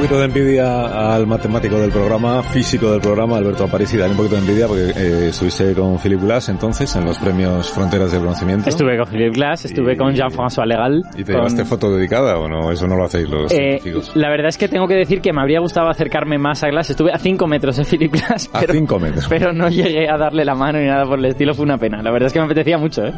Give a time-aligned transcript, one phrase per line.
[0.00, 4.36] Poquito de envidia al matemático del programa, físico del programa, Alberto Aparici, dale un poquito
[4.36, 8.68] de envidia porque eh, estuviste con Philip Glass entonces en los premios Fronteras del Conocimiento.
[8.70, 11.02] Estuve con Philip Glass, estuve Y- con Jean-François Legal.
[11.14, 12.70] ¿Y te con- llevaste foto dedicada o no?
[12.72, 14.12] Eso no lo hacéis los Eh, científicos.
[14.16, 16.88] la verdad es que tengo que decir que me habría gustado acercarme más a Glass.
[16.90, 19.26] Estuve a 5 metros de Philip Glass, A pero, 5 metros.
[19.28, 21.52] pero no llegué a darle la mano ni nada por el estilo.
[21.52, 22.02] Fue una pena.
[22.02, 23.12] La verdad es que me apetecía mucho, ¿eh?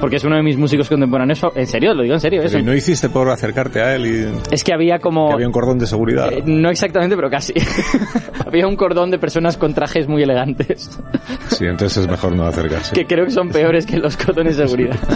[0.00, 1.40] Porque es uno de mis músicos contemporáneos.
[1.56, 2.42] En serio, lo digo en serio.
[2.42, 2.56] Eso.
[2.58, 5.26] ¿y no hiciste por acercarte a él y Es que había como...
[5.28, 6.07] que había un cordón de seguridad?
[6.08, 7.52] Eh, no exactamente, pero casi.
[8.46, 10.90] había un cordón de personas con trajes muy elegantes,
[11.48, 12.94] Sí, entonces es mejor no acercarse.
[12.94, 14.96] que creo que son peores que los cordones de seguridad.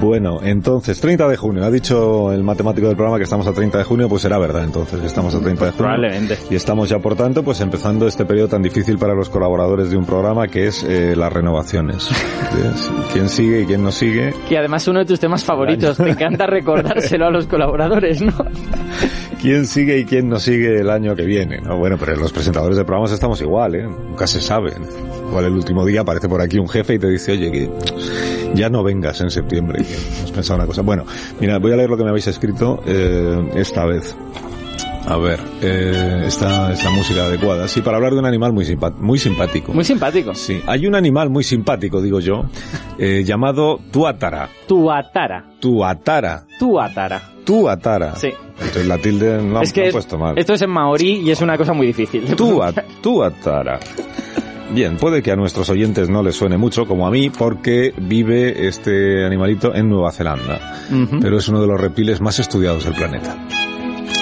[0.00, 1.64] Bueno, entonces, 30 de junio.
[1.64, 4.62] Ha dicho el matemático del programa que estamos a 30 de junio, pues será verdad
[4.64, 5.76] entonces que estamos a 30 de junio.
[5.78, 6.38] Probablemente.
[6.50, 9.96] Y estamos ya, por tanto, pues empezando este periodo tan difícil para los colaboradores de
[9.96, 12.08] un programa que es eh, las renovaciones.
[13.12, 14.32] ¿Quién sigue y quién no sigue?
[14.48, 15.96] Que además es uno de tus temas favoritos.
[15.96, 18.32] Te encanta recordárselo a los colaboradores, ¿no?
[19.42, 21.60] ¿Quién sigue y quién no sigue el año que viene?
[21.60, 21.76] ¿no?
[21.76, 23.82] Bueno, pero los presentadores de programas estamos igual, ¿eh?
[23.82, 24.72] Nunca se sabe.
[25.28, 27.70] Igual el último día aparece por aquí un jefe y te dice, oye, que
[28.54, 30.82] ya no vengas en septiembre, que hemos pensado una cosa.
[30.82, 31.04] Bueno,
[31.40, 34.14] mira, voy a leer lo que me habéis escrito eh, esta vez.
[35.08, 37.66] A ver, eh, esta, esta música adecuada.
[37.66, 38.64] Sí, para hablar de un animal muy,
[38.98, 39.72] muy simpático.
[39.72, 40.36] Muy simpático.
[40.36, 42.44] Sí, hay un animal muy simpático, digo yo,
[42.96, 44.48] eh, llamado tuátara.
[44.68, 45.46] Tuatara.
[45.58, 46.44] Tuatara.
[46.60, 47.31] Tuatara.
[47.44, 48.16] Tuatara.
[48.16, 48.30] Sí.
[48.58, 50.38] Entonces la tilde no, es que puesto mal.
[50.38, 52.34] esto es en maorí y es una cosa muy difícil.
[52.36, 53.80] Tua, tuatara.
[54.72, 58.66] Bien, puede que a nuestros oyentes no les suene mucho, como a mí, porque vive
[58.68, 60.78] este animalito en Nueva Zelanda.
[61.20, 63.36] Pero es uno de los reptiles más estudiados del planeta.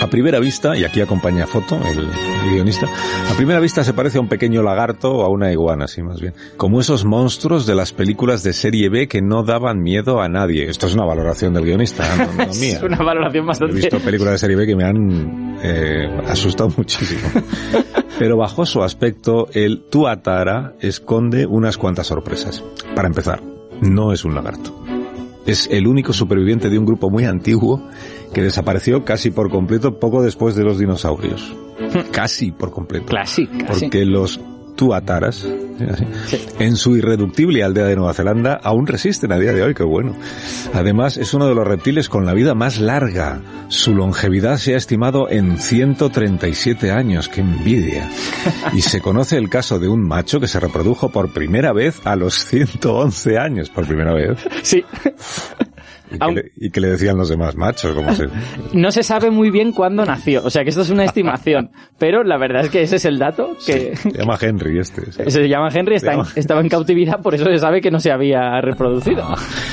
[0.00, 2.86] A primera vista, y aquí acompaña foto el, el guionista,
[3.30, 6.20] a primera vista se parece a un pequeño lagarto o a una iguana, así más
[6.20, 6.32] bien.
[6.56, 10.70] Como esos monstruos de las películas de serie B que no daban miedo a nadie.
[10.70, 12.76] Esto es una valoración del guionista, no, no mía.
[12.78, 13.74] Es una valoración He bastante...
[13.74, 17.20] visto películas de serie B que me han eh, asustado muchísimo.
[18.18, 22.64] Pero bajo su aspecto, el Tuatara esconde unas cuantas sorpresas.
[22.94, 23.42] Para empezar,
[23.82, 24.74] no es un lagarto.
[25.46, 27.82] Es el único superviviente de un grupo muy antiguo
[28.32, 31.54] que desapareció casi por completo poco después de los dinosaurios.
[32.12, 33.06] Casi por completo.
[33.16, 33.86] Casi, casi.
[33.86, 34.38] Porque los
[34.76, 35.54] tuataras, ¿sí?
[35.90, 36.38] Así, Sí.
[36.58, 40.14] en su irreductible aldea de Nueva Zelanda, aún resisten a día de hoy, qué bueno.
[40.74, 43.40] Además, es uno de los reptiles con la vida más larga.
[43.68, 48.08] Su longevidad se ha estimado en 137 años, qué envidia.
[48.74, 52.14] Y se conoce el caso de un macho que se reprodujo por primera vez a
[52.16, 54.38] los 111 años, por primera vez.
[54.62, 54.82] Sí.
[56.10, 58.28] Y que, Aun- le, y que le decían los demás machos, como se...
[58.72, 60.42] No se sabe muy bien cuándo nació.
[60.44, 61.70] O sea que esto es una estimación.
[61.98, 63.94] Pero la verdad es que ese es el dato que...
[63.96, 65.12] Se llama Henry este.
[65.12, 65.22] sí.
[65.30, 68.00] Se llama Henry, está en- llama- estaba en cautividad, por eso se sabe que no
[68.00, 69.24] se había reproducido.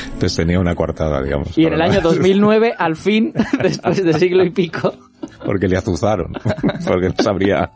[0.05, 1.57] Entonces tenía una coartada, digamos.
[1.57, 4.93] Y en el año 2009, al fin, después de siglo y pico,
[5.45, 6.33] porque le azuzaron,
[6.88, 7.72] porque no sabría,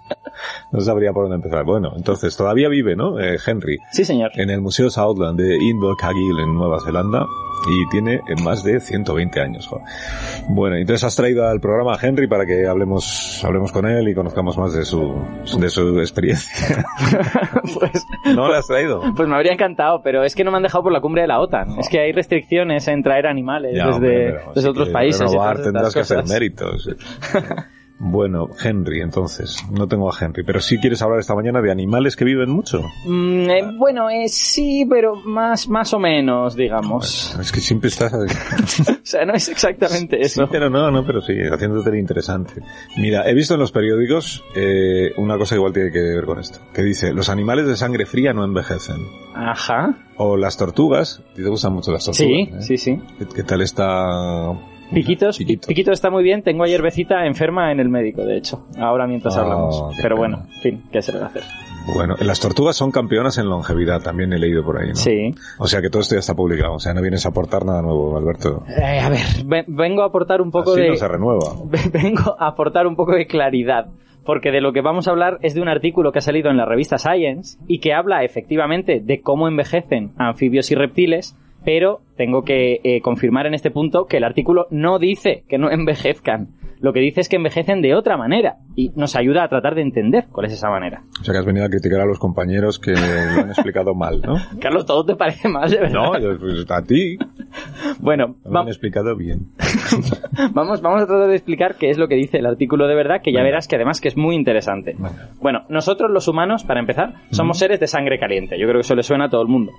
[0.72, 1.64] no sabría por dónde empezar.
[1.66, 3.20] Bueno, entonces todavía vive, ¿no?
[3.20, 4.32] Eh, Henry, sí señor.
[4.36, 7.26] en el Museo Southland de Invercargill en Nueva Zelanda
[7.70, 9.70] y tiene eh, más de 120 años.
[10.50, 14.16] Bueno, entonces has traído al programa a Henry para que hablemos, hablemos con él y
[14.16, 15.14] conozcamos más de su,
[15.60, 16.86] de su experiencia.
[17.80, 19.02] Pues, ¿No le has traído?
[19.16, 21.28] pues me habría encantado, pero es que no me han dejado por la cumbre de
[21.28, 21.80] la OTAN.
[21.80, 25.22] Es que hay restricciones en traer animales Ya, desde, hombre, desde otros países.
[25.22, 26.90] renovar, tendrás que hacer méritos.
[28.04, 32.16] Bueno, Henry, entonces, no tengo a Henry, pero sí quieres hablar esta mañana de animales
[32.16, 32.82] que viven mucho.
[33.06, 37.38] Mm, eh, bueno, eh, sí, pero más, más o menos, digamos.
[37.40, 38.12] Es que siempre estás...
[39.02, 40.42] O sea, no es exactamente eso.
[40.42, 42.54] Sí, pero no, no, pero sí, haciéndote interesante.
[42.98, 46.40] Mira, he visto en los periódicos eh, una cosa que igual tiene que ver con
[46.40, 49.06] esto, que dice, los animales de sangre fría no envejecen.
[49.36, 49.96] Ajá.
[50.18, 52.18] O las tortugas, ¿a ti te gustan mucho las tortugas?
[52.28, 52.62] Sí, eh?
[52.62, 53.00] sí, sí.
[53.20, 54.54] ¿Qué, qué tal está...?
[54.94, 55.68] Piquitos, Pi- Piquito.
[55.68, 56.44] Piquito está muy bien.
[56.44, 58.66] Tengo ayer Becita enferma en el médico, de hecho.
[58.78, 59.96] Ahora mientras Ah, hablamos.
[60.02, 60.20] Pero pena.
[60.20, 61.44] bueno, en fin, ¿qué se le va a hacer?
[61.96, 64.96] Bueno, las tortugas son campeonas en longevidad, también he leído por ahí, ¿no?
[64.96, 65.34] Sí.
[65.58, 67.82] O sea que todo esto ya está publicado, o sea, no vienes a aportar nada
[67.82, 68.64] nuevo, Alberto.
[68.68, 70.90] Eh, a ver, ve- vengo a aportar un poco Así de...
[70.90, 71.46] no se renueva.
[71.92, 73.88] vengo a aportar un poco de claridad.
[74.24, 76.58] Porque de lo que vamos a hablar es de un artículo que ha salido en
[76.58, 82.44] la revista Science y que habla efectivamente de cómo envejecen anfibios y reptiles, pero tengo
[82.44, 86.50] que eh, confirmar en este punto que el artículo no dice que no envejezcan.
[86.82, 89.82] Lo que dice es que envejecen de otra manera y nos ayuda a tratar de
[89.82, 91.04] entender cuál es esa manera.
[91.20, 94.22] O sea que has venido a criticar a los compañeros que lo han explicado mal,
[94.22, 94.36] ¿no?
[94.60, 95.94] Carlos, ¿todo te parece mal, de verdad?
[95.94, 97.18] No, pues, a ti
[98.00, 99.52] Bueno, lo han explicado bien.
[100.54, 103.22] vamos, vamos a tratar de explicar qué es lo que dice el artículo de verdad,
[103.24, 104.96] que ya verás que además que es muy interesante.
[105.40, 108.58] Bueno, nosotros los humanos, para empezar, somos seres de sangre caliente.
[108.60, 109.72] Yo creo que eso le suena a todo el mundo.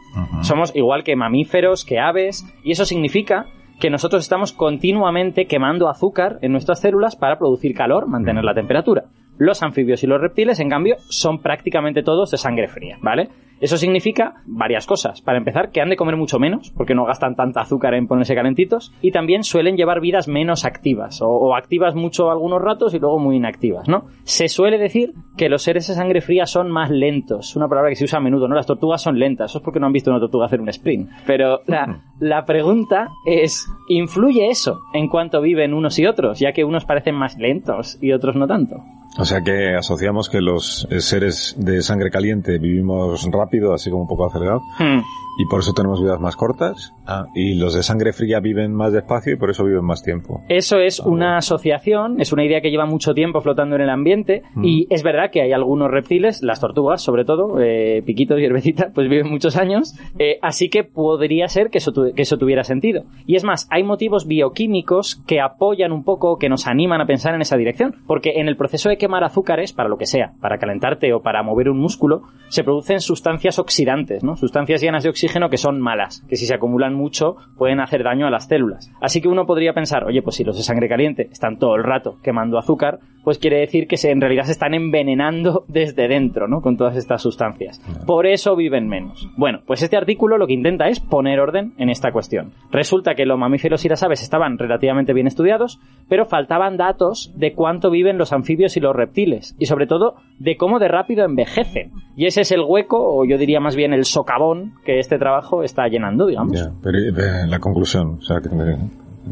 [0.42, 3.46] Somos igual que mamíferos, que aves, y eso significa
[3.82, 9.06] que nosotros estamos continuamente quemando azúcar en nuestras células para producir calor, mantener la temperatura.
[9.38, 13.28] Los anfibios y los reptiles, en cambio, son prácticamente todos de sangre fría, ¿vale?
[13.62, 15.22] Eso significa varias cosas.
[15.22, 18.34] Para empezar, que han de comer mucho menos, porque no gastan tanta azúcar en ponerse
[18.34, 23.20] calentitos, y también suelen llevar vidas menos activas, o, activas mucho algunos ratos y luego
[23.20, 24.06] muy inactivas, ¿no?
[24.24, 27.94] Se suele decir que los seres de sangre fría son más lentos, una palabra que
[27.94, 28.56] se usa a menudo, ¿no?
[28.56, 31.08] Las tortugas son lentas, eso es porque no han visto una tortuga hacer un sprint.
[31.24, 36.64] Pero la, la pregunta es, ¿influye eso en cuanto viven unos y otros, ya que
[36.64, 38.82] unos parecen más lentos y otros no tanto?
[39.18, 44.08] O sea que asociamos que los seres de sangre caliente vivimos rápido, así como un
[44.08, 44.62] poco acelerado.
[44.78, 45.00] Hmm
[45.38, 46.94] y por eso tenemos vidas más cortas.
[47.06, 47.26] Ah.
[47.34, 50.42] Y los de sangre fría viven más despacio y por eso viven más tiempo.
[50.48, 53.90] Eso es ah, una asociación, es una idea que lleva mucho tiempo flotando en el
[53.90, 54.64] ambiente mm.
[54.64, 58.92] y es verdad que hay algunos reptiles, las tortugas sobre todo, eh, piquitos y herbecitas,
[58.94, 63.04] pues viven muchos años, eh, así que podría ser que eso, que eso tuviera sentido.
[63.26, 67.34] Y es más, hay motivos bioquímicos que apoyan un poco, que nos animan a pensar
[67.34, 70.58] en esa dirección, porque en el proceso de quemar azúcares, para lo que sea, para
[70.58, 74.36] calentarte o para mover un músculo, se producen sustancias oxidantes, ¿no?
[74.36, 78.26] Sustancias llenas de oxígeno que son malas, que si se acumulan mucho pueden hacer daño
[78.26, 78.90] a las células.
[79.00, 81.84] Así que uno podría pensar, oye, pues si los de sangre caliente están todo el
[81.84, 86.48] rato quemando azúcar, pues quiere decir que se, en realidad se están envenenando desde dentro,
[86.48, 86.60] ¿no?
[86.60, 87.80] Con todas estas sustancias.
[88.04, 89.28] Por eso viven menos.
[89.36, 92.52] Bueno, pues este artículo lo que intenta es poner orden en esta cuestión.
[92.72, 95.78] Resulta que los mamíferos y las aves estaban relativamente bien estudiados,
[96.08, 100.56] pero faltaban datos de cuánto viven los anfibios y los reptiles, y sobre todo de
[100.56, 101.92] cómo de rápido envejecen.
[102.16, 105.62] Y ese es el hueco, o yo diría más bien el socavón, que este trabajo
[105.62, 106.70] está llenando, digamos.
[106.82, 108.48] pero eh, la conclusión, o sea, que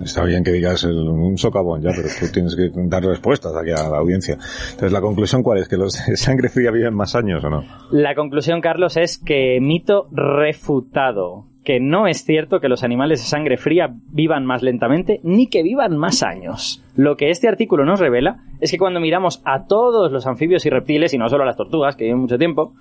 [0.04, 3.88] Está bien que digas un socavón, ya, pero tú tienes que dar respuestas aquí a
[3.88, 4.34] la audiencia.
[4.34, 5.68] Entonces, ¿la conclusión cuál es?
[5.68, 7.64] ¿Que los de sangre fría viven más años o no?
[7.90, 11.49] La conclusión, Carlos, es que mito refutado.
[11.70, 15.62] Que no es cierto que los animales de sangre fría vivan más lentamente ni que
[15.62, 16.84] vivan más años.
[16.96, 20.70] Lo que este artículo nos revela es que cuando miramos a todos los anfibios y
[20.70, 22.72] reptiles, y no solo a las tortugas, que viven mucho tiempo,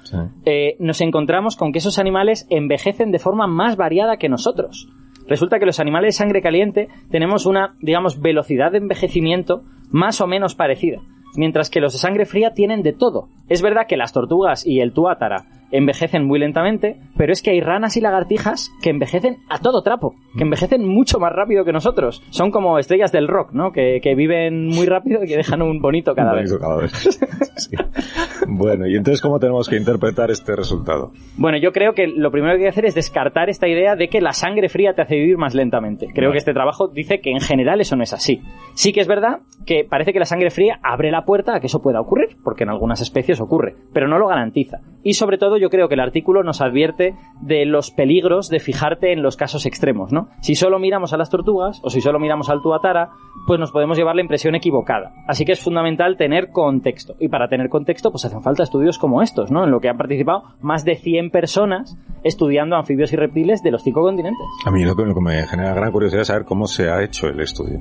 [0.44, 4.90] eh, nos encontramos con que esos animales envejecen de forma más variada que nosotros.
[5.28, 9.62] Resulta que los animales de sangre caliente tenemos una, digamos, velocidad de envejecimiento
[9.92, 10.98] más o menos parecida,
[11.36, 13.28] mientras que los de sangre fría tienen de todo.
[13.48, 17.62] Es verdad que las tortugas y el tuátara envejecen muy lentamente, pero es que hay
[17.62, 22.24] ranas y lagartijas que envejecen a todo trapo, que envejecen mucho más rápido que nosotros.
[22.30, 23.72] Son como estrellas del rock, ¿no?
[23.72, 26.52] Que, viven muy rápido y que dejan un bonito cada vez.
[28.48, 31.12] Bueno, y entonces, ¿cómo tenemos que interpretar este resultado?
[31.38, 34.08] Bueno, yo creo que lo primero que hay que hacer es descartar esta idea de
[34.08, 36.08] que la sangre fría te hace vivir más lentamente.
[36.14, 38.42] Creo que este trabajo dice que en general eso no es así.
[38.74, 41.68] Sí que es verdad que parece que la sangre fría abre la puerta a que
[41.68, 44.80] eso pueda ocurrir, porque en algunas especies ocurre, pero no lo garantiza.
[45.04, 49.14] Y sobre todo yo creo que el artículo nos advierte de los peligros de fijarte
[49.14, 50.30] en los casos extremos, ¿no?
[50.42, 53.12] Si solo miramos a las tortugas o si solo miramos al tuatara,
[53.48, 55.14] pues nos podemos llevar la impresión equivocada.
[55.28, 57.16] Así que es fundamental tener contexto.
[57.20, 59.64] Y para tener contexto, pues hacen falta estudios como estos, ¿no?
[59.64, 63.84] En lo que han participado más de 100 personas estudiando anfibios y reptiles de los
[63.84, 64.46] cinco continentes.
[64.66, 67.40] A mí lo que me genera gran curiosidad es saber cómo se ha hecho el
[67.40, 67.80] estudio.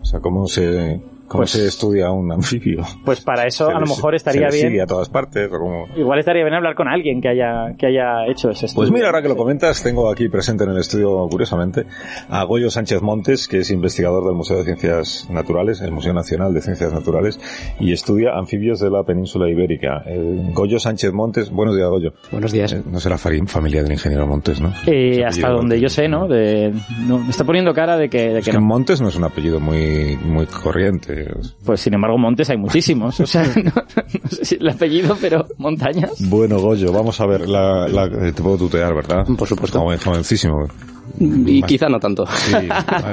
[0.00, 1.00] O sea, cómo se,
[1.32, 2.84] ¿Cómo pues, se estudia un anfibio?
[3.06, 4.82] Pues para eso a lo mejor estaría se bien.
[4.82, 5.48] a todas partes.
[5.96, 8.82] Igual estaría bien hablar con alguien que haya, que haya hecho ese estudio.
[8.82, 11.86] Pues mira, ahora que lo comentas, tengo aquí presente en el estudio, curiosamente,
[12.28, 16.52] a Goyo Sánchez Montes, que es investigador del Museo de Ciencias Naturales, el Museo Nacional
[16.52, 17.40] de Ciencias Naturales,
[17.80, 20.04] y estudia anfibios de la península ibérica.
[20.52, 22.12] Goyo Sánchez Montes, buenos días, Goyo.
[22.30, 22.74] Buenos días.
[22.74, 24.70] Eh, no será familia del ingeniero Montes, ¿no?
[24.86, 26.28] Eh, hasta donde yo sé, ¿no?
[26.28, 26.74] De,
[27.08, 30.44] Me está poniendo cara de que, de que, Montes no es un apellido muy, muy
[30.44, 31.21] corriente.
[31.64, 33.18] Pues sin embargo, montes hay muchísimos.
[33.20, 36.12] O sea, no, sé si el apellido, pero montañas.
[36.28, 37.48] Bueno, Goyo, vamos a ver.
[37.48, 39.24] La, la, te puedo tutear, ¿verdad?
[39.36, 39.80] Por supuesto.
[39.80, 40.68] jovencísimo.
[41.18, 42.26] Y quizá no tanto.
[42.26, 42.52] Sí,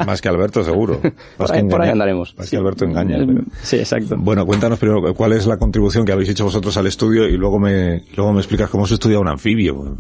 [0.06, 1.00] más que Alberto, seguro.
[1.38, 2.36] Por ahí, andaremos.
[2.38, 3.18] Más que Alberto engaña.
[3.62, 4.16] Sí, exacto.
[4.18, 7.60] Bueno, cuéntanos primero cuál es la contribución que habéis hecho vosotros al estudio y luego
[7.60, 9.98] me, luego me explicas cómo se estudia un anfibio.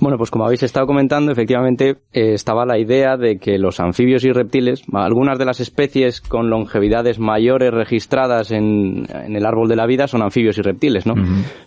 [0.00, 4.24] Bueno, pues como habéis estado comentando, efectivamente eh, estaba la idea de que los anfibios
[4.24, 9.76] y reptiles, algunas de las especies con longevidades mayores registradas en, en el árbol de
[9.76, 11.14] la vida son anfibios y reptiles, ¿no?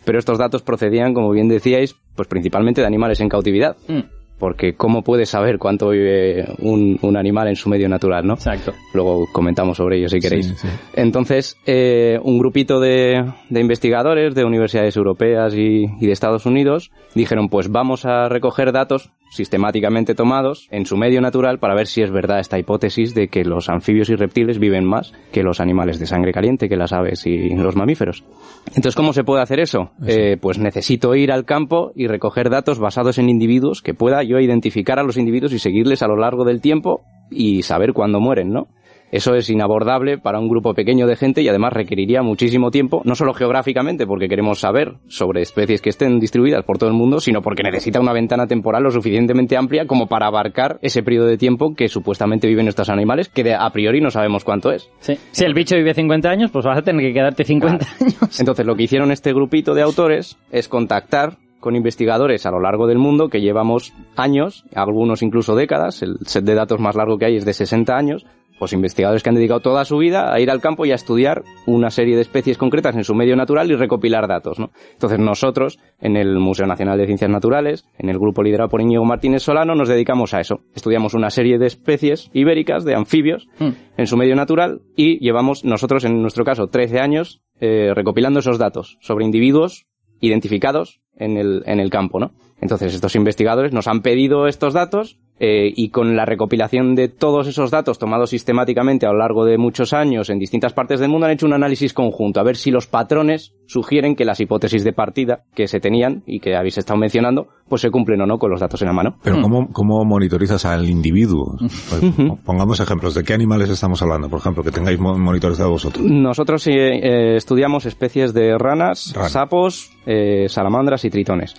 [0.06, 3.78] Pero estos datos procedían, como bien decíais, pues principalmente de animales en cautividad.
[3.88, 4.19] Mm.
[4.40, 8.34] Porque ¿cómo puedes saber cuánto vive un, un animal en su medio natural, no?
[8.34, 8.74] Exacto.
[8.94, 10.48] Luego comentamos sobre ello si queréis.
[10.48, 10.68] Sí, sí.
[10.94, 16.92] Entonces, eh, un grupito de, de investigadores de universidades europeas y, y de Estados Unidos
[17.14, 22.02] dijeron, pues vamos a recoger datos sistemáticamente tomados en su medio natural para ver si
[22.02, 26.00] es verdad esta hipótesis de que los anfibios y reptiles viven más que los animales
[26.00, 28.24] de sangre caliente, que las aves y los mamíferos.
[28.70, 29.92] Entonces, ¿cómo se puede hacer eso?
[30.08, 34.40] Eh, pues necesito ir al campo y recoger datos basados en individuos que pueda yo
[34.40, 38.52] identificar a los individuos y seguirles a lo largo del tiempo y saber cuándo mueren,
[38.52, 38.68] ¿no?
[39.12, 43.16] Eso es inabordable para un grupo pequeño de gente y además requeriría muchísimo tiempo, no
[43.16, 47.42] solo geográficamente, porque queremos saber sobre especies que estén distribuidas por todo el mundo, sino
[47.42, 51.74] porque necesita una ventana temporal lo suficientemente amplia como para abarcar ese periodo de tiempo
[51.76, 54.92] que supuestamente viven estos animales, que a priori no sabemos cuánto es.
[55.00, 55.18] Sí.
[55.32, 58.40] Si el bicho vive 50 años, pues vas a tener que quedarte 50 años.
[58.40, 62.88] Entonces, lo que hicieron este grupito de autores es contactar con investigadores a lo largo
[62.88, 67.26] del mundo que llevamos años, algunos incluso décadas, el set de datos más largo que
[67.26, 68.26] hay es de 60 años,
[68.60, 71.44] pues investigadores que han dedicado toda su vida a ir al campo y a estudiar
[71.66, 74.72] una serie de especies concretas en su medio natural y recopilar datos, ¿no?
[74.92, 79.06] Entonces nosotros, en el Museo Nacional de Ciencias Naturales, en el grupo liderado por Íñigo
[79.06, 80.60] Martínez Solano, nos dedicamos a eso.
[80.76, 83.70] Estudiamos una serie de especies ibéricas, de anfibios, Hmm.
[83.98, 88.58] en su medio natural y llevamos nosotros, en nuestro caso, 13 años eh, recopilando esos
[88.58, 89.86] datos sobre individuos
[90.22, 92.32] identificados en el, en el campo, ¿no?
[92.62, 97.48] Entonces, estos investigadores nos han pedido estos datos eh, y con la recopilación de todos
[97.48, 101.26] esos datos tomados sistemáticamente a lo largo de muchos años en distintas partes del mundo
[101.28, 104.94] han hecho un análisis conjunto a ver si los patrones sugieren que las hipótesis de
[104.94, 108.50] partida que se tenían y que habéis estado mencionando pues se cumplen o no con
[108.50, 109.16] los datos en la mano.
[109.24, 111.56] Pero ¿cómo, cómo monitorizas al individuo?
[111.90, 112.02] Pues,
[112.46, 113.14] pongamos ejemplos.
[113.16, 114.28] ¿De qué animales estamos hablando?
[114.30, 116.04] Por ejemplo, que tengáis mo- monitorizado vosotros.
[116.06, 121.56] Nosotros eh, eh, estudiamos especies de ranas, sapos, eh, salamandras y tritones.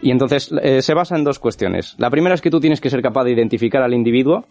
[0.00, 1.94] Y entonces eh, se basa en dos cuestiones.
[1.98, 4.46] La primera es que tú tienes que ser capaz de identificar al individuo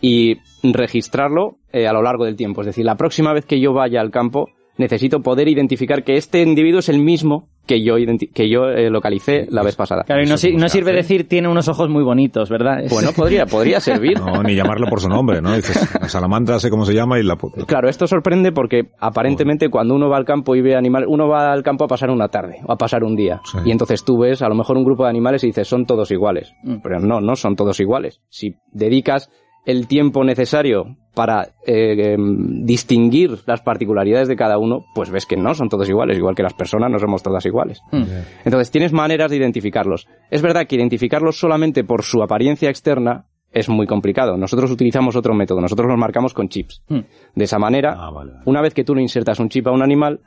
[0.00, 2.60] y registrarlo eh, a lo largo del tiempo.
[2.60, 6.42] Es decir, la próxima vez que yo vaya al campo necesito poder identificar que este
[6.42, 7.94] individuo es el mismo que yo,
[8.34, 10.02] que yo eh, localicé la vez pasada.
[10.02, 10.96] Claro, y no, si- no sirve hace.
[10.96, 12.82] decir tiene unos ojos muy bonitos, ¿verdad?
[12.82, 14.18] Es- Bueno, podría, podría servir.
[14.18, 15.54] No, ni llamarlo por su nombre, ¿no?
[15.54, 17.36] Dices, la salamandra sé cómo se llama y la...
[17.36, 21.28] pu- Claro, esto sorprende porque aparentemente cuando uno va al campo y ve animales, uno
[21.28, 23.40] va al campo a pasar una tarde o a pasar un día.
[23.44, 23.58] Sí.
[23.64, 26.10] Y entonces tú ves a lo mejor un grupo de animales y dices, son todos
[26.10, 26.52] iguales.
[26.64, 26.76] Mm.
[26.82, 28.20] Pero no, no son todos iguales.
[28.30, 29.30] Si dedicas
[29.66, 35.36] el tiempo necesario para eh, em, distinguir las particularidades de cada uno, pues ves que
[35.36, 37.80] no son todos iguales, igual que las personas no somos todas iguales.
[37.90, 38.04] Hmm.
[38.44, 40.06] Entonces tienes maneras de identificarlos.
[40.30, 44.36] Es verdad que identificarlos solamente por su apariencia externa es muy complicado.
[44.36, 45.60] Nosotros utilizamos otro método.
[45.60, 46.82] Nosotros los marcamos con chips.
[46.88, 47.00] Hmm.
[47.34, 48.42] De esa manera, Ah, vale, vale.
[48.46, 50.20] una vez que tú le insertas un chip a un animal,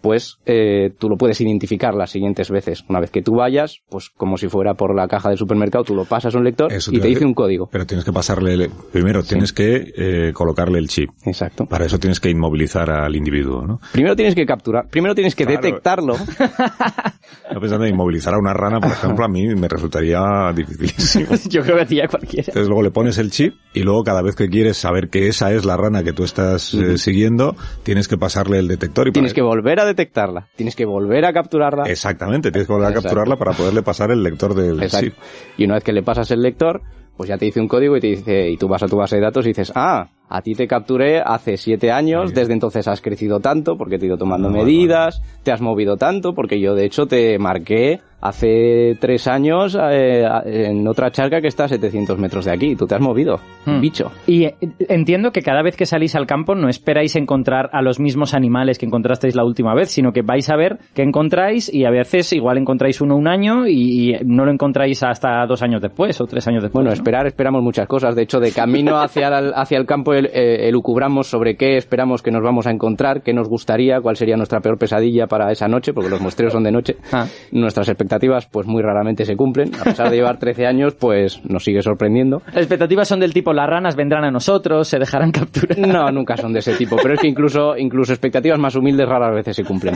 [0.00, 2.84] pues eh, tú lo puedes identificar las siguientes veces.
[2.88, 5.94] Una vez que tú vayas, pues como si fuera por la caja del supermercado, tú
[5.94, 7.68] lo pasas a un lector Eso y te a dice un código.
[7.70, 8.54] Pero tienes que pasarle...
[8.54, 11.10] el- Primero, tienes que eh, colocarle el chip.
[11.24, 11.66] Exacto.
[11.66, 13.80] Para eso tienes que inmovilizar al individuo, ¿no?
[13.92, 15.60] Primero tienes que capturar, primero tienes que Claro.
[15.62, 16.14] detectarlo.
[17.52, 20.20] Yo pensando en inmovilizar a una rana, por ejemplo, a mí me resultaría
[20.54, 21.26] dificilísimo.
[21.48, 22.52] Yo creo que hacía cualquiera.
[22.56, 25.52] Entonces luego le pones el chip y luego cada vez que quieres saber que esa
[25.52, 29.34] es la rana que tú estás eh, siguiendo, tienes que pasarle el detector y Tienes
[29.34, 30.48] que volver a detectarla.
[30.56, 31.82] Tienes que volver a capturarla.
[31.82, 33.08] Exactamente, tienes que volver a Exacto.
[33.08, 35.04] capturarla para poderle pasar el lector del Exacto.
[35.08, 35.14] chip.
[35.58, 36.80] Y una vez que le pasas el lector,
[37.14, 39.16] pues ya te dice un código y te dice, y tú vas a tu base
[39.16, 43.00] de datos y dices, ah, a ti te capturé hace siete años, desde entonces has
[43.00, 46.84] crecido tanto porque te he ido tomando medidas, te has movido tanto porque yo de
[46.86, 52.44] hecho te marqué hace tres años eh, en otra charca que está a 700 metros
[52.46, 53.80] de aquí, tú te has movido, Hmm.
[53.80, 54.12] bicho.
[54.26, 54.54] Y eh,
[54.88, 58.78] entiendo que cada vez que salís al campo no esperáis encontrar a los mismos animales
[58.78, 62.32] que encontrasteis la última vez, sino que vais a ver qué encontráis y a veces
[62.32, 66.26] igual encontráis uno un año y, y no lo encontráis hasta dos años después o
[66.26, 66.74] tres años después.
[66.74, 66.94] Bueno, ¿no?
[66.94, 68.14] esperar, esperamos muchas cosas.
[68.14, 72.42] De hecho, de camino hacia el, hacia el campo elucubramos sobre qué esperamos que nos
[72.42, 76.10] vamos a encontrar, qué nos gustaría, cuál sería nuestra peor pesadilla para esa noche, porque
[76.10, 76.96] los muestreos son de noche.
[77.12, 77.26] Ah.
[77.50, 79.70] Nuestras expectativas, pues muy raramente se cumplen.
[79.80, 82.42] A pesar de llevar 13 años, pues nos sigue sorprendiendo.
[82.48, 85.78] Las expectativas son del tipo las ranas vendrán a nosotros, se dejarán capturar.
[85.78, 89.34] No, nunca son de ese tipo, pero es que incluso, incluso expectativas más humildes raras
[89.34, 89.94] veces se cumplen.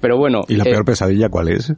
[0.00, 1.72] Pero bueno, ¿Y la eh, peor pesadilla cuál es?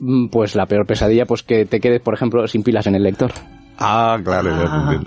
[0.00, 3.02] mm, pues la peor pesadilla, pues que te quedes, por ejemplo, sin pilas en el
[3.02, 3.30] lector.
[3.78, 4.50] Ah, claro.
[4.50, 5.00] ya Ah.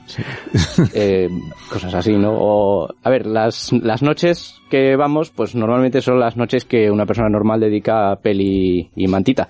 [0.93, 1.27] eh,
[1.71, 2.31] cosas así, ¿no?
[2.33, 7.05] O, a ver, las, las noches que vamos, pues normalmente son las noches que una
[7.05, 9.49] persona normal dedica a peli y mantita.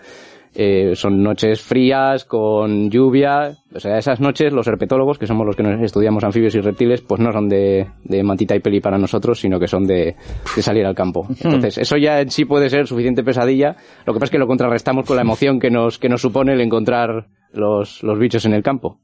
[0.56, 3.52] eh, son noches frías, con lluvia.
[3.74, 7.02] O sea, esas noches los herpetólogos, que somos los que nos estudiamos anfibios y reptiles,
[7.02, 10.16] pues no son de, de mantita y peli para nosotros, sino que son de,
[10.56, 11.28] de salir al campo.
[11.42, 13.76] Entonces, eso ya en sí puede ser suficiente pesadilla.
[14.06, 16.54] Lo que pasa es que lo contrarrestamos con la emoción que nos, que nos supone
[16.54, 18.98] el encontrar los, los bichos en el campo.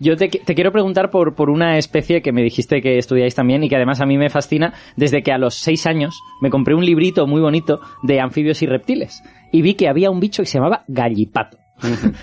[0.00, 3.62] Yo te, te quiero preguntar por, por una especie que me dijiste que estudiáis también
[3.62, 6.74] y que además a mí me fascina desde que a los seis años me compré
[6.74, 10.46] un librito muy bonito de anfibios y reptiles y vi que había un bicho que
[10.46, 11.61] se llamaba gallipato.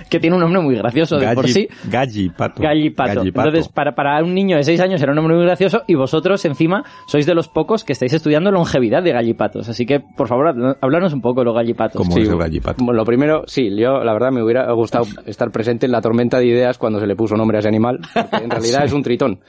[0.09, 1.67] Que tiene un nombre muy gracioso de por sí.
[1.89, 2.61] Gallipato.
[2.61, 3.15] Gallipato.
[3.15, 3.47] Gallipato.
[3.49, 6.43] Entonces, para, para un niño de 6 años era un nombre muy gracioso y vosotros,
[6.45, 9.69] encima, sois de los pocos que estáis estudiando longevidad de gallipatos.
[9.69, 11.97] Así que, por favor, habl- háblanos un poco de los gallipatos.
[11.97, 12.83] ¿Cómo Sí, es el gallipato?
[12.83, 16.39] Bueno, lo primero, sí, yo la verdad me hubiera gustado estar presente en la tormenta
[16.39, 19.03] de ideas cuando se le puso nombre a ese animal, porque en realidad es un
[19.03, 19.39] tritón.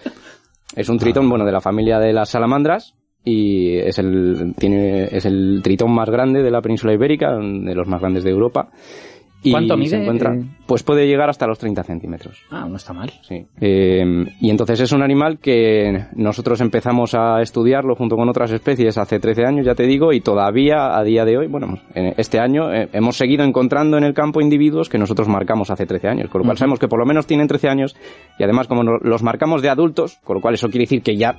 [0.77, 5.27] Es un tritón, bueno, de la familia de las salamandras y es el, tiene, es
[5.27, 8.69] el tritón más grande de la península ibérica, de los más grandes de Europa.
[9.43, 9.91] Y ¿Cuánto mide?
[9.91, 12.43] Se encuentra, Eh, pues puede llegar hasta los 30 centímetros.
[12.51, 13.11] Ah, no está mal.
[13.23, 13.47] Sí.
[13.61, 18.99] Eh, y entonces es un animal que nosotros empezamos a estudiarlo junto con otras especies
[18.99, 22.39] hace 13 años, ya te digo, y todavía a día de hoy, bueno, en este
[22.39, 26.29] año eh, hemos seguido encontrando en el campo individuos que nosotros marcamos hace 13 años,
[26.31, 27.97] con lo cual sabemos que por lo menos tienen 13 años
[28.39, 31.37] y además como los marcamos de adultos, con lo cual eso quiere decir que ya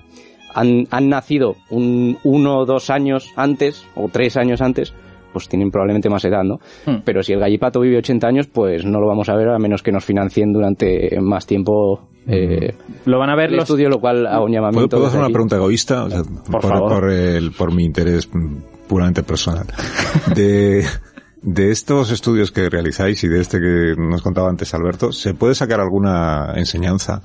[0.54, 4.94] han, han nacido un uno o dos años antes o tres años antes,
[5.32, 6.58] pues tienen probablemente más edad, ¿no?
[6.86, 7.02] Hmm.
[7.06, 9.82] Pero si el gallipato vive 80 años, pues no lo vamos a ver a menos
[9.84, 12.74] que nos financien durante más tiempo eh,
[13.06, 13.64] Lo van a ver el los...
[13.64, 14.98] estudio, lo cual hago un ¿Puedo, llamamiento.
[14.98, 16.04] puedo hacer desde una pregunta egoísta?
[16.06, 16.22] O sea,
[16.52, 16.90] Por favor.
[17.02, 18.30] Por, el- por mi interés
[18.88, 19.66] puramente personal.
[20.36, 20.86] De,
[21.42, 25.56] de estos estudios que realizáis y de este que nos contaba antes Alberto, ¿se puede
[25.56, 27.22] sacar alguna enseñanza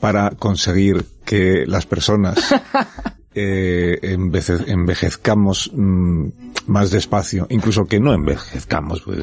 [0.00, 2.36] para conseguir que las personas
[3.38, 3.98] eh,
[4.66, 6.26] envejezcamos mm,
[6.66, 9.02] más despacio, incluso que no envejezcamos.
[9.02, 9.18] pues.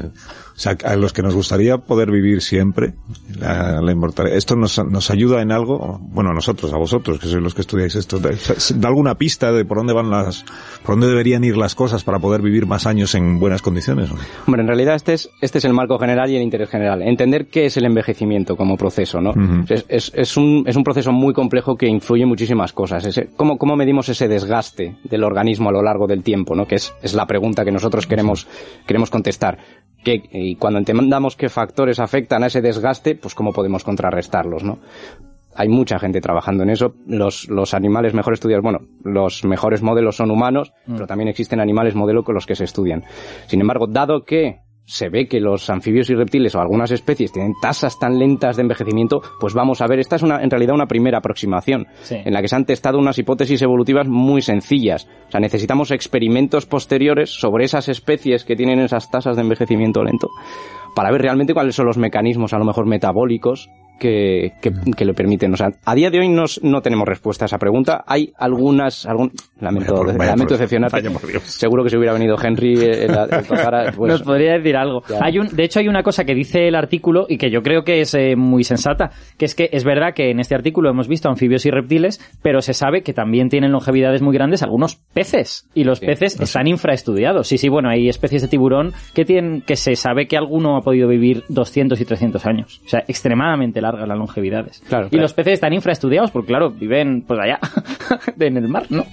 [0.55, 2.93] O sea, a los que nos gustaría poder vivir siempre,
[3.39, 4.37] la, la inmortalidad.
[4.37, 5.99] ¿Esto nos, nos ayuda en algo?
[6.01, 8.19] Bueno, a nosotros, a vosotros, que sois los que estudiáis esto.
[8.19, 8.29] ¿Da,
[8.75, 10.45] da alguna pista de por dónde van las,
[10.85, 14.09] por dónde deberían ir las cosas para poder vivir más años en buenas condiciones?
[14.45, 17.01] Hombre, en realidad este es, este es el marco general y el interés general.
[17.01, 19.31] Entender qué es el envejecimiento como proceso, ¿no?
[19.69, 23.05] Es, es, es un, es un proceso muy complejo que influye en muchísimas cosas.
[23.05, 26.65] Ese- ¿cómo, ¿Cómo medimos ese desgaste del organismo a lo largo del tiempo, ¿no?
[26.67, 28.47] Que es, es la pregunta que nosotros queremos,
[28.85, 29.57] queremos contestar.
[30.03, 34.79] Que, y cuando entendamos qué factores afectan a ese desgaste, pues cómo podemos contrarrestarlos, ¿no?
[35.55, 36.95] hay mucha gente trabajando en eso.
[37.05, 41.95] Los, los animales mejor estudiados, bueno, los mejores modelos son humanos, pero también existen animales
[41.95, 43.03] modelo con los que se estudian.
[43.47, 47.53] Sin embargo, dado que se ve que los anfibios y reptiles o algunas especies tienen
[47.61, 50.87] tasas tan lentas de envejecimiento, pues vamos a ver, esta es una, en realidad una
[50.87, 52.15] primera aproximación, Sí.
[52.23, 55.07] en la que se han testado unas hipótesis evolutivas muy sencillas.
[55.27, 60.27] O sea, necesitamos experimentos posteriores sobre esas especies que tienen esas tasas de envejecimiento lento
[60.95, 63.69] para ver realmente cuáles son los mecanismos, a lo mejor metabólicos,
[64.03, 65.53] que, que, que le permiten.
[65.53, 68.03] O sea, a día de hoy no, no tenemos respuesta a esa pregunta.
[68.05, 70.97] Hay algunas, algún, lamento, Vaya por- vaya lamento por- decepcionarte.
[71.01, 71.43] vaya por Dios.
[71.43, 75.01] Seguro que si hubiera venido Henry, eh, el, el tocar, pues, Nos podría decir algo.
[75.09, 75.19] Ya.
[75.21, 77.83] Hay un, de hecho, hay una cosa que dice el artículo y que yo creo
[77.83, 81.07] que es eh, muy sensata, que es que es verdad que en este artículo hemos
[81.07, 85.69] visto anfibios y reptiles, pero se sabe que también tienen longevidades muy grandes algunos peces
[85.73, 87.47] y los Sí, peces están infraestudiados.
[87.47, 90.81] Sí, sí, bueno, hay especies de tiburón que tienen que se sabe que alguno ha
[90.81, 92.81] podido vivir 200 y 300 años.
[92.85, 94.81] O sea, extremadamente largas las longevidades.
[94.87, 95.21] Claro, y claro.
[95.23, 97.59] los peces están infraestudiados porque claro, viven pues allá
[98.39, 99.05] en el mar, ¿no?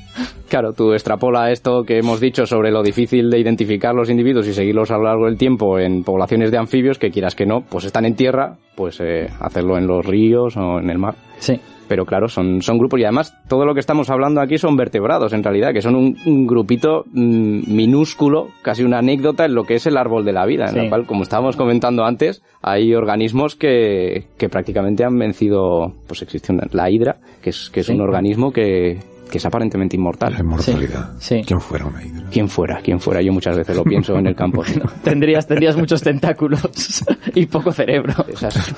[0.48, 4.52] Claro, tú extrapola esto que hemos dicho sobre lo difícil de identificar los individuos y
[4.52, 7.84] seguirlos a lo largo del tiempo en poblaciones de anfibios que quieras que no, pues
[7.84, 11.14] están en tierra, pues eh, hacerlo en los ríos o en el mar.
[11.38, 11.60] Sí.
[11.90, 15.32] Pero claro, son, son grupos y además todo lo que estamos hablando aquí son vertebrados
[15.32, 19.74] en realidad, que son un, un grupito mm, minúsculo, casi una anécdota en lo que
[19.74, 20.76] es el árbol de la vida, en Sí.
[20.76, 26.52] la cual, como estábamos comentando antes, hay organismos que, que prácticamente han vencido, pues existe
[26.52, 27.92] una- la hidra, que es, que es Sí.
[27.92, 30.32] un organismo que, que es aparentemente inmortal.
[30.34, 31.10] La inmortalidad.
[31.18, 31.42] Sí, sí.
[31.44, 32.28] ¿Quién fuera una hidra?
[32.30, 34.62] Quien fuera, quien fuera, yo muchas veces lo pienso en el campo.
[35.02, 36.60] Tendrías, tendrías muchos tentáculos
[37.34, 38.14] y poco cerebro.
[38.32, 38.74] Esas-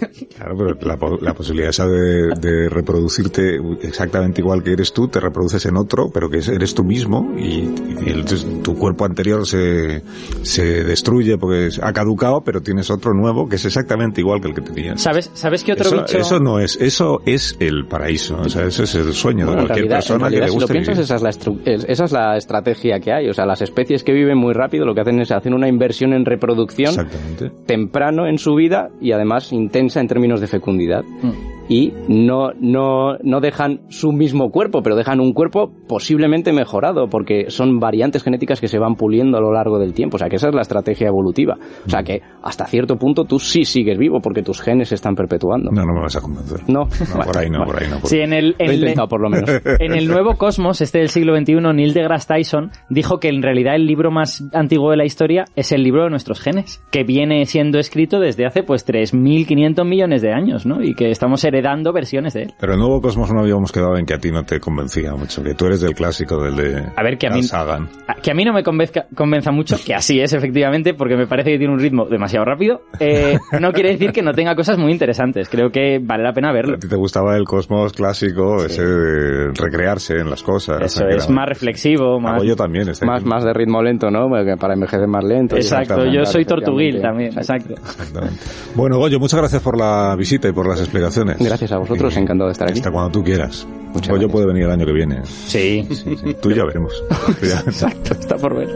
[0.36, 5.06] Claro, pero la, po- la posibilidad esa de, de reproducirte exactamente igual que eres tú,
[5.08, 7.68] te reproduces en otro, pero que es- eres tú mismo y,
[8.04, 8.24] y el-
[8.62, 10.02] tu cuerpo anterior se,
[10.42, 14.54] se destruye porque ha caducado, pero tienes otro nuevo que es exactamente igual que el
[14.54, 15.00] que tenías.
[15.00, 16.18] ¿Sabes, ¿Sabes qué otro Eso, bicho?
[16.18, 19.66] eso no es, eso es el paraíso, o sea, ese es el sueño Bueno, de
[19.68, 21.60] cualquier realidad, persona en que realidad, le si lo guste piensas, esa es, la estru-
[21.64, 23.28] es- esa es la estrategia que hay.
[23.28, 26.12] O sea, las especies que viven muy rápido lo que hacen es hacer una inversión
[26.12, 27.52] en reproducción Exactamente.
[27.66, 31.04] temprano en su vida y además intensa en términos de fecundidad.
[31.22, 31.53] Mm.
[31.68, 37.50] Y no, no, no dejan su mismo cuerpo, pero dejan un cuerpo posiblemente mejorado, porque
[37.50, 40.16] son variantes genéticas que se van puliendo a lo largo del tiempo.
[40.16, 41.56] O sea, que esa es la estrategia evolutiva.
[41.86, 45.14] O sea, que hasta cierto punto tú sí sigues vivo, porque tus genes se están
[45.14, 45.70] perpetuando.
[45.70, 46.60] No, no me vas a convencer.
[46.68, 48.00] No, No, por ahí no, por ahí no.
[48.00, 49.50] por- Sí, en el, en el- intentado por lo menos.
[49.80, 53.74] en el nuevo Cosmos, este del siglo XXI, Neil deGrasse Tyson dijo que en realidad
[53.74, 57.44] el libro más antiguo de la historia es el libro de nuestros genes, que viene
[57.46, 60.82] siendo escrito desde hace pues 3.500 millones de años, ¿no?
[60.82, 62.54] Y que estamos heredando versiones de él.
[62.58, 65.42] Pero el nuevo Cosmos no habíamos quedado en que a ti no te convencía mucho,
[65.42, 67.88] que tú eres del clásico, del de A ver, que a mí- Sagan.
[68.08, 71.26] A- Que a mí no me convenzca, convenza mucho, que así es efectivamente, porque me
[71.26, 72.80] parece que tiene un ritmo demasiado rápido.
[73.00, 75.48] Eh, no quiere decir que no tenga cosas muy interesantes.
[75.48, 76.76] Creo que vale la pena verlo.
[76.76, 80.80] A ti te gustaba el Cosmos clásico, ese de recrearse en las cosas.
[80.82, 82.42] Eso es era- más reflexivo, más...
[82.42, 82.88] Yo también.
[82.88, 84.28] este- Más, más de ritmo lento, ¿no?
[84.58, 85.56] Para envejecer más lento.
[85.56, 87.74] Exacto, yo soy tortuguil también, exacto.
[87.74, 88.40] Exactamente.
[88.74, 91.36] Bueno, Goyo, muchas gracias por la visita y por las explicaciones.
[91.48, 92.78] Gracias a vosotros, Y encantado de estar aquí.
[92.78, 93.66] Hasta cuando tú quieras.
[93.94, 94.32] Muchas Goyo gracias.
[94.32, 95.20] puede venir el año que viene.
[95.24, 96.36] Sí, Sí, sí.
[96.42, 96.92] Tú ya veremos.
[97.42, 98.68] Exacto, está por ver.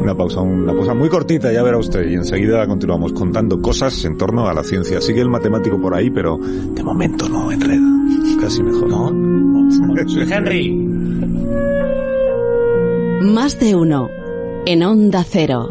[0.00, 2.06] Una pausa, una pausa muy cortita, ya verá usted.
[2.10, 5.00] Y enseguida continuamos contando cosas en torno a la ciencia.
[5.00, 7.80] Sigue el matemático por ahí, pero de momento no enreda.
[8.42, 8.88] Casi mejor.
[8.88, 9.08] ¿No?
[10.30, 10.70] Henry.
[13.22, 14.08] Más de uno.
[14.66, 15.66] En Onda Cero.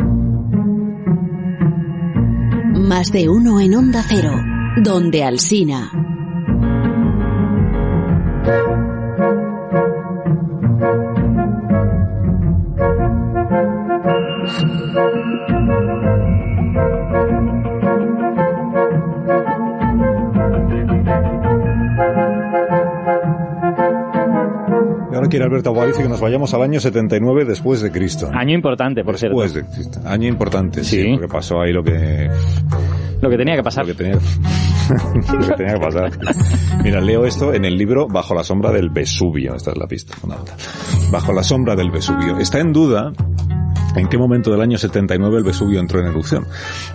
[2.74, 4.32] Más de uno en Onda Cero.
[4.84, 5.92] Donde Alsina.
[25.48, 28.30] Alberto Aparicio que nos vayamos al año 79 después de Cristo.
[28.34, 29.40] Año importante, por cierto.
[29.40, 30.00] Después de Cristo.
[30.06, 31.04] Año importante, sí.
[31.04, 31.12] Sí.
[31.14, 32.30] porque pasó ahí lo que,
[33.22, 33.88] Lo que tenía que pasar.
[33.88, 34.04] lo que
[35.56, 36.12] tenía, que pasar.
[36.84, 39.56] Mira, leo esto en el libro Bajo la sombra del Vesubio.
[39.56, 40.56] Esta es la pista fundamental.
[41.12, 42.38] Bajo la sombra del Vesubio.
[42.38, 43.12] Está en duda
[43.98, 46.46] en qué momento del año 79 el Vesubio entró en erupción.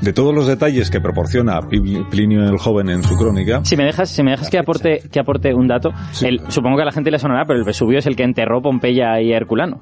[0.01, 3.85] De todos los detalles que proporciona Pli- Plinio el Joven en su crónica, Si me
[3.85, 6.87] dejas, si me dejas que aporte, que aporte un dato, Sí, el- supongo que a
[6.87, 9.81] la gente le sonará, pero el Vesubio es el que enterró Pompeya y Herculano.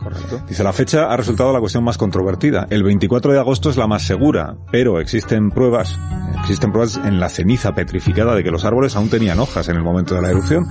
[0.48, 2.66] Dice, la fecha ha resultado la cuestión más controvertida.
[2.70, 5.98] El 24 de agosto es la más segura, pero existen pruebas,
[6.40, 9.82] existen pruebas en la ceniza petrificada de que los árboles aún tenían hojas en el
[9.82, 10.66] momento de la erupción.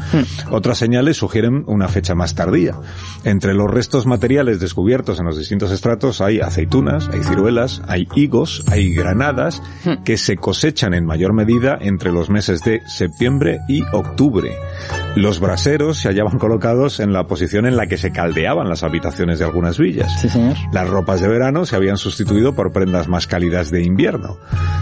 [0.51, 2.75] Otras señales sugieren una fecha más tardía.
[3.23, 8.63] Entre los restos materiales descubiertos en los distintos estratos hay aceitunas, hay ciruelas, hay higos,
[8.67, 9.61] hay granadas
[10.03, 14.51] que se cosechan en mayor medida entre los meses de septiembre y octubre.
[15.15, 19.39] Los braseros se hallaban colocados en la posición en la que se caldeaban las habitaciones
[19.39, 20.21] de algunas villas.
[20.21, 20.55] Sí, señor.
[20.71, 24.37] Las ropas de verano se habían sustituido por prendas más cálidas de invierno.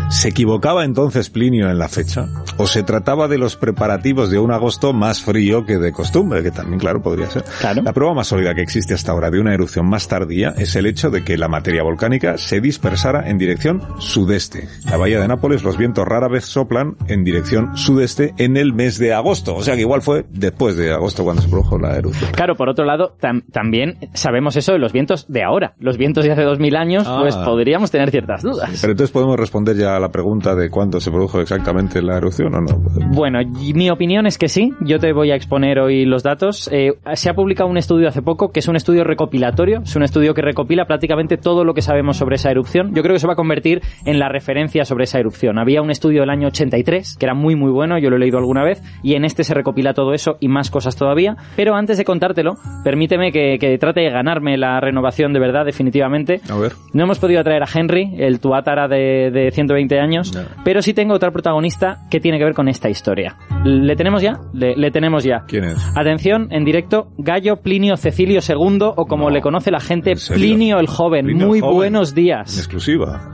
[0.10, 2.28] ¿Se equivocaba entonces Plinio en la fecha?
[2.58, 6.44] ¿O se trataba de los preparativos de un agosto más frío que de costumbre?
[6.44, 7.44] Que también, claro, podría ser.
[7.60, 7.82] Claro.
[7.82, 10.86] La prueba más sólida que existe hasta ahora de una erupción más tardía es el
[10.86, 14.68] hecho de que la materia volcánica se dispersara en dirección sudeste.
[14.90, 18.98] La bahía de Nápoles los vientos rara vez soplan en dirección sudeste en el mes
[18.98, 19.56] de agosto.
[19.56, 22.32] O sea que igual fue después de agosto cuando se produjo la erupción.
[22.32, 25.74] Claro, por otro lado, tam- también sabemos eso de los vientos de ahora.
[25.80, 27.20] Los vientos de hace dos mil años, Ah.
[27.22, 28.78] pues podríamos tener ciertas dudas.
[28.82, 32.54] Pero entonces podemos responder ya a la pregunta de cuándo se produjo exactamente la erupción
[32.56, 32.78] o no.
[33.12, 33.40] Bueno,
[33.74, 34.74] mi opinión es que sí.
[34.82, 36.70] Yo te voy a exponer hoy los datos.
[36.72, 39.82] Eh, se ha publicado un estudio hace poco que es un estudio recopilatorio.
[39.84, 42.96] Es un estudio que recopila prácticamente todo lo que sabemos sobre esa erupción.
[42.96, 45.60] Yo creo que se va a convertir en la referencia sobre esa erupción.
[45.60, 47.98] Había un estudio del año 83 que era muy muy bueno.
[48.00, 50.70] Yo lo he leído alguna vez y en este se recopila todo eso y más
[50.72, 51.36] cosas todavía.
[51.58, 56.40] Pero antes de contártelo, permíteme que, que trate de ganarme la renovación de verdad definitivamente.
[56.50, 56.74] A ver.
[56.94, 60.44] No hemos podido traer a Henry, el tuátara de, de 120 años, No.
[60.64, 63.36] pero sí tengo otra protagonista que tiene que ver con esta historia.
[63.66, 64.40] ¿Le tenemos ya?
[64.54, 65.44] Le, le tenemos ya.
[65.48, 65.92] ¿Quién es?
[65.96, 69.30] Atención, en directo, Gallo Plinio Cecilio II, o como No.
[69.32, 70.14] le conoce la gente.
[70.34, 71.17] Plinio el Joven.
[71.26, 71.76] Plinio Muy Joven.
[71.76, 72.58] buenos En días.
[72.58, 73.34] exclusiva.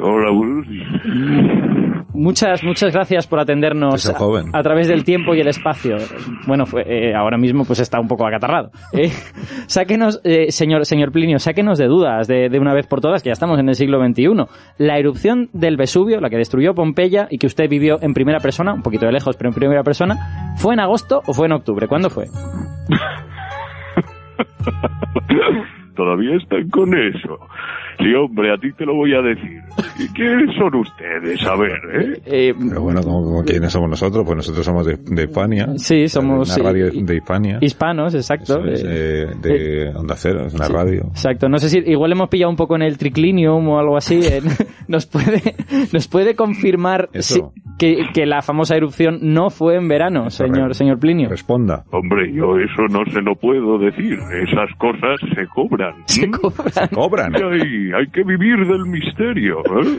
[0.00, 0.30] Hola.
[2.16, 4.50] Muchas, muchas gracias por atendernos a, joven.
[4.52, 5.96] a través del tiempo y el espacio.
[6.46, 8.70] Bueno, fue, eh, ahora mismo pues está un poco acatarrado.
[8.92, 9.10] Eh,
[9.66, 13.30] sáquenos, eh, señor, señor Plinio, sáquenos de dudas de, de una vez por todas, que
[13.30, 14.28] ya estamos en el siglo XXI.
[14.78, 18.74] La erupción del Vesubio, la que destruyó Pompeya y que usted vivió en primera persona,
[18.74, 21.88] un poquito de lejos, pero en primera persona, ¿fue en agosto o fue en octubre?
[21.88, 22.26] ¿Cuándo fue?
[25.94, 27.38] Todavía están con eso.
[27.98, 29.60] Sí, hombre, a ti te lo voy a decir.
[29.98, 31.42] ¿Y quiénes son ustedes?
[31.46, 32.20] A ver, ¿eh?
[32.26, 34.24] Eh, Pero bueno, ¿cómo, cómo- quiénes somos nosotros?
[34.24, 35.66] Pues nosotros somos de, de Hispania.
[35.76, 37.58] Sí, somos, Una sí, radio de Hispania.
[37.60, 38.64] hispanos, exacto.
[38.66, 41.02] Es, Eh, eh, de Onda Cero, es una radio.
[41.10, 44.20] Exacto, no sé si igual hemos pillado un poco en el triclinium o algo así.
[44.22, 44.40] eh,
[44.88, 45.54] nos puede
[45.92, 47.40] nos puede confirmar si-
[47.78, 51.28] que, que la famosa erupción no fue en verano, señor, señor Plinio.
[51.28, 51.84] Responda.
[51.90, 54.12] Hombre, yo eso no se lo puedo decir.
[54.14, 55.94] Esas cosas se cobran.
[56.06, 56.88] Se cobran.
[56.92, 57.32] Cobran.
[57.84, 59.58] Y hay, que vivir del misterio.
[59.58, 59.98] ¿eh?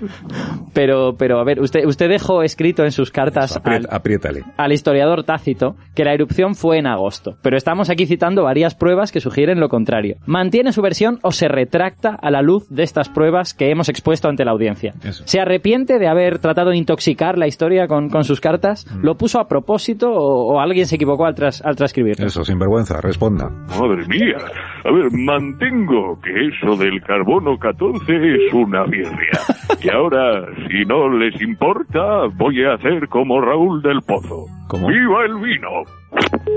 [0.74, 4.42] Pero, pero a ver, usted, usted dejó escrito en sus cartas al, apriétale.
[4.58, 9.12] al historiador Tácito que la erupción fue en agosto, pero estamos aquí citando varias pruebas
[9.12, 10.16] que sugieren lo contrario.
[10.26, 14.28] ¿Mantiene su versión o se retracta a la luz de estas pruebas que hemos expuesto
[14.30, 14.94] ante la audiencia?
[15.04, 15.24] Eso.
[15.28, 18.86] ¿Se arrepiente de haber tratado de intoxicar la historia con, con sus cartas?
[18.92, 19.06] Mm.
[19.06, 22.26] ¿Lo puso a propósito o, o alguien se equivocó al, tras, al transcribirlo?
[22.26, 23.50] Eso, sin vergüenza, responda.
[23.50, 24.38] Madre mía.
[24.86, 29.40] A ver, mantengo que eso del carbono 14 es una birria.
[29.82, 34.46] Y ahora, si no les importa, voy a hacer como Raúl del Pozo.
[34.68, 34.88] ¿Cómo?
[34.88, 35.70] ¡Viva el vino!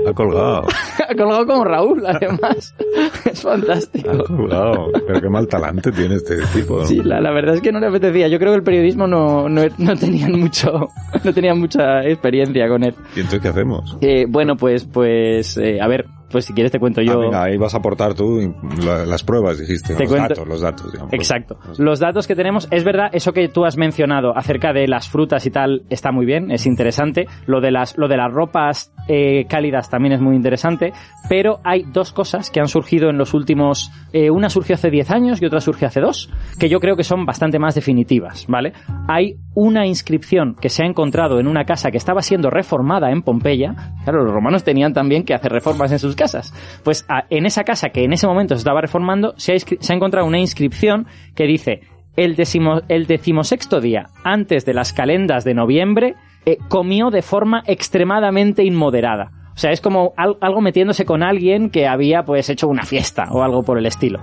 [0.07, 0.67] Ha colgado.
[1.09, 2.75] Ha colgado como Raúl, además.
[3.25, 4.11] es fantástico.
[4.11, 4.91] Ha colgado.
[5.07, 6.81] Pero qué mal talante tiene este tipo.
[6.81, 6.85] ¿no?
[6.85, 8.27] Sí, la, la verdad es que no le apetecía.
[8.27, 10.87] Yo creo que el periodismo no, no, no tenían mucho,
[11.23, 12.93] no tenían mucha experiencia con él.
[13.15, 13.97] ¿Y entonces qué hacemos?
[14.01, 17.13] Eh, bueno, pues, pues, eh, a ver, pues si quieres te cuento yo.
[17.13, 18.53] Ah, venga, ahí vas a aportar tú
[18.85, 19.93] la- las pruebas, dijiste.
[19.95, 20.91] Te los cuento- datos, los datos.
[20.91, 21.13] digamos.
[21.13, 21.57] Exacto.
[21.77, 25.45] Los datos que tenemos, es verdad, eso que tú has mencionado acerca de las frutas
[25.45, 27.25] y tal está muy bien, es interesante.
[27.45, 30.93] Lo de las, lo de las ropas eh, cálidas también es muy interesante.
[31.27, 33.91] Pero hay dos cosas que han surgido en los últimos.
[34.13, 37.03] eh, una surgió hace 10 años y otra surgió hace dos, que yo creo que
[37.03, 38.73] son bastante más definitivas, ¿vale?
[39.07, 43.21] Hay una inscripción que se ha encontrado en una casa que estaba siendo reformada en
[43.21, 43.75] Pompeya.
[44.03, 46.53] Claro, los romanos tenían también que hacer reformas en sus casas.
[46.83, 49.77] Pues a- en esa casa que en ese momento se estaba reformando, se ha, inscri-
[49.79, 51.79] se ha encontrado una inscripción que dice
[52.15, 57.63] el, decimo, el decimosexto día antes de las calendas de noviembre eh, comió de forma
[57.65, 59.31] extremadamente inmoderada.
[59.55, 63.25] O sea, es como al- algo metiéndose con alguien que había pues hecho una fiesta
[63.31, 64.19] o algo por el estilo.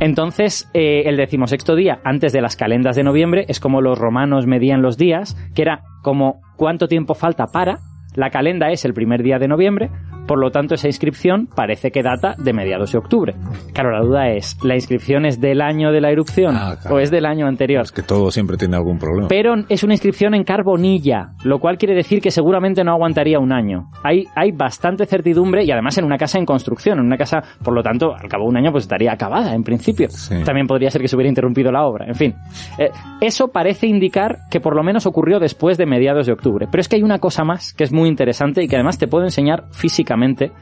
[0.00, 4.46] Entonces, eh, el decimosexto día, antes de las calendas de noviembre, es como los romanos
[4.46, 7.78] medían los días, que era como cuánto tiempo falta para.
[8.16, 9.90] La calenda es el primer día de noviembre,
[10.26, 13.34] por lo tanto esa inscripción parece que data de mediados de octubre.
[13.72, 16.96] Claro, la duda es, ¿la inscripción es del año de la erupción Ah, claro.
[16.96, 17.82] o es del año anterior?
[17.82, 19.28] Es que todo siempre tiene algún problema.
[19.28, 23.52] Pero es una inscripción en carbonilla, lo cual quiere decir que seguramente no aguantaría un
[23.52, 23.90] año.
[24.02, 27.74] Hay, hay bastante certidumbre y además en una casa en construcción, en una casa, por
[27.74, 30.08] lo tanto, al cabo de un año pues estaría acabada en principio.
[30.10, 30.42] Sí.
[30.44, 32.34] También podría ser que se hubiera interrumpido la obra, en fin.
[32.78, 36.66] Eh, eso parece indicar que por lo menos ocurrió después de mediados de octubre.
[36.70, 39.08] Pero es que hay una cosa más que es muy interesante y que además te
[39.08, 40.52] puedo enseñar físicamente,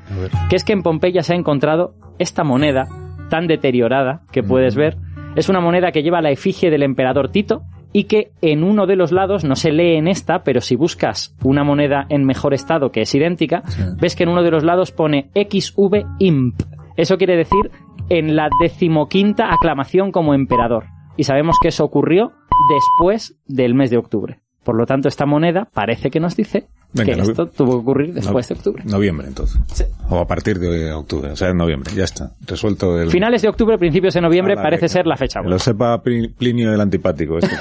[0.49, 2.89] que es que en Pompeya se ha encontrado esta moneda
[3.31, 4.97] tan deteriorada que puedes ver.
[5.37, 8.97] Es una moneda que lleva la efigie del emperador Tito y que en uno de
[8.97, 12.91] los lados, no se lee en esta, pero si buscas una moneda en mejor estado
[12.91, 13.63] que es idéntica,
[14.01, 16.61] ves que en uno de los lados pone XV Imp.
[16.97, 17.71] Eso quiere decir
[18.09, 20.87] en la decimoquinta aclamación como emperador.
[21.17, 22.33] Y sabemos que eso ocurrió
[22.69, 24.41] después del mes de octubre.
[24.65, 28.15] Por lo tanto, esta moneda parece que nos dice Venga, que esto tuvo que ocurrir
[28.15, 28.83] después de octubre.
[28.87, 29.61] Noviembre, entonces.
[29.73, 29.85] Sí.
[30.11, 31.93] O a partir de octubre, o sea, en noviembre.
[31.95, 32.31] Ya está.
[32.47, 33.11] Resuelto el...
[33.11, 35.41] Finales de octubre, principios de noviembre, Ah, parece ser la fecha.
[35.41, 35.55] Buena.
[35.55, 37.39] lo sepa Pli- Plinio el antipático.
[37.39, 37.57] este.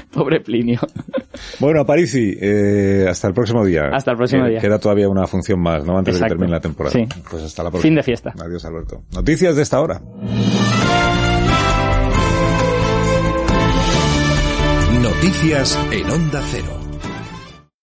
[0.12, 0.80] Pobre Plinio.
[1.60, 3.90] bueno, Parisi, eh, hasta el próximo día.
[3.92, 4.58] Hasta el próximo día.
[4.60, 5.98] Queda todavía una función más, ¿no?
[5.98, 6.92] Antes de que termine la temporada.
[6.94, 7.06] Sí.
[7.30, 7.82] Pues hasta la próxima.
[7.88, 8.32] Fin de fiesta.
[8.42, 9.02] Adiós, Alberto.
[9.14, 10.00] Noticias de esta hora.
[15.02, 16.87] Noticias en Onda Cero.